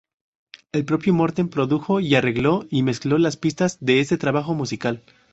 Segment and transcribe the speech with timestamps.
[0.71, 5.03] El propio Morten produjo, arregló y mezcló las pistas de este trabajo musical.